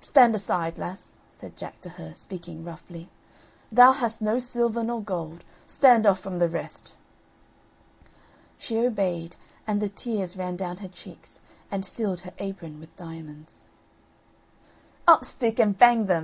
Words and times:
"Stand 0.00 0.34
aside, 0.34 0.78
lass;" 0.78 1.18
said 1.30 1.56
Jack 1.56 1.80
to 1.82 1.90
her, 1.90 2.12
speaking 2.12 2.64
roughly. 2.64 3.08
"Thou 3.70 3.92
hast 3.92 4.20
no 4.20 4.40
silver 4.40 4.82
nor 4.82 5.00
gold 5.00 5.44
stand 5.64 6.08
off 6.08 6.18
from 6.18 6.40
the 6.40 6.48
rest." 6.48 6.96
She 8.58 8.76
obeyed, 8.78 9.36
and 9.64 9.80
the 9.80 9.88
tears 9.88 10.36
ran 10.36 10.56
down 10.56 10.78
her 10.78 10.88
cheeks, 10.88 11.40
and 11.70 11.86
filled 11.86 12.22
her 12.22 12.32
apron 12.38 12.80
with 12.80 12.96
diamonds. 12.96 13.68
"Up 15.06 15.24
stick 15.24 15.60
and 15.60 15.78
bang 15.78 16.06
them!" 16.06 16.22